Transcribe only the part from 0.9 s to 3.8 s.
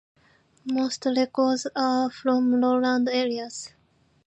records are from lowland areas.